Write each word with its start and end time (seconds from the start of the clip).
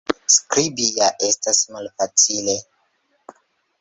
Skribi 0.35 0.87
ja 0.95 1.09
estas 1.29 1.61
malfacile. 1.75 2.57